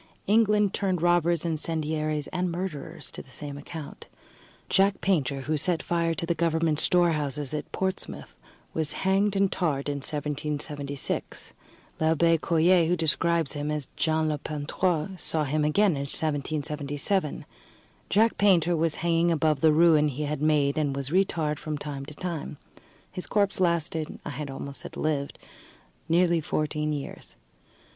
[0.25, 4.07] England turned robbers, incendiaries, and murderers to the same account.
[4.67, 8.33] Jack Painter, who set fire to the government storehouses at Portsmouth,
[8.73, 11.53] was hanged and tarred in 1776.
[11.99, 17.45] L'Abbé Coyer, who describes him as Jean le Peintre, saw him again in 1777.
[18.09, 21.77] Jack Painter was hanging above the ruin he had made, and was re tarred from
[21.77, 22.57] time to time.
[23.11, 25.37] His corpse lasted I had almost said lived
[26.09, 27.35] nearly fourteen years.